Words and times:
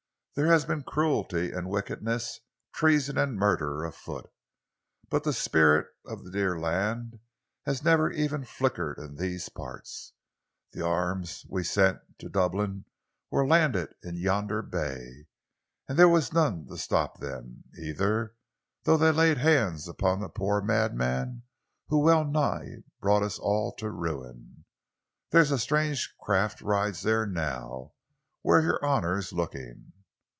There 0.33 0.47
has 0.49 0.63
been 0.63 0.83
cruelty 0.83 1.51
and 1.51 1.69
wickedness, 1.69 2.39
treason 2.73 3.17
and 3.17 3.35
murder 3.35 3.83
afoot, 3.83 4.31
but 5.09 5.25
the 5.25 5.33
spirit 5.33 5.87
of 6.05 6.23
the 6.23 6.31
dear 6.31 6.57
land 6.57 7.19
has 7.65 7.83
never 7.83 8.09
even 8.09 8.45
flickered 8.45 8.97
in 8.97 9.15
these 9.17 9.49
parts. 9.49 10.13
The 10.71 10.85
arms 10.85 11.45
we 11.49 11.65
sent 11.65 11.99
to 12.19 12.29
Dublin 12.29 12.85
were 13.29 13.45
landed 13.45 13.93
in 14.01 14.15
yonder 14.15 14.61
bay, 14.61 15.25
and 15.89 15.99
there 15.99 16.07
was 16.07 16.31
none 16.31 16.65
to 16.67 16.77
stop 16.77 17.19
them, 17.19 17.65
either, 17.77 18.35
though 18.83 18.95
they 18.97 19.11
laid 19.11 19.37
hands 19.39 19.89
on 19.89 20.21
that 20.21 20.29
poor 20.33 20.61
madman 20.61 21.43
who 21.89 21.99
well 21.99 22.23
nigh 22.23 22.77
brought 23.01 23.21
us 23.21 23.37
all 23.37 23.73
to 23.73 23.89
ruin. 23.91 24.63
There's 25.31 25.61
strange 25.61 26.09
craft 26.21 26.61
rides 26.61 27.03
there 27.03 27.27
now, 27.27 27.91
where 28.41 28.61
your 28.61 28.81
honour's 28.83 29.33
looking." 29.33 29.91